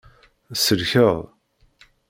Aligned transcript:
Tselkeḍ. 0.53 1.17